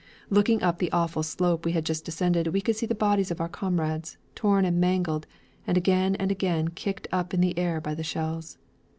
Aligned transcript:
Looking 0.31 0.63
up 0.63 0.79
the 0.79 0.91
awful 0.91 1.21
slope 1.21 1.63
we 1.63 1.73
had 1.73 1.85
just 1.85 2.05
descended, 2.05 2.47
we 2.47 2.59
could 2.59 2.75
see 2.75 2.87
the 2.87 2.95
bodies 2.95 3.29
of 3.29 3.39
our 3.39 3.47
comrades, 3.47 4.17
torn 4.33 4.65
and 4.65 4.81
mangled 4.81 5.27
and 5.67 5.77
again 5.77 6.15
and 6.15 6.31
again 6.31 6.69
kicked 6.69 7.07
up 7.11 7.35
into 7.35 7.49
the 7.49 7.59
air 7.59 7.79
by 7.79 7.93
the 7.93 8.01
shells. 8.01 8.57